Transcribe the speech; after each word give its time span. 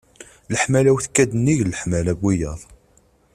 Leḥmala-w 0.53 0.97
tekka-d 1.03 1.31
nnig 1.35 1.59
leḥmala 1.69 2.13
n 2.17 2.19
wiyaḍ. 2.21 2.61